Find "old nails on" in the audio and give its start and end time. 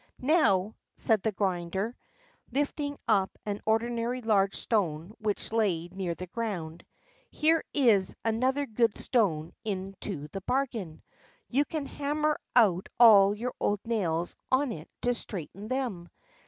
13.59-14.71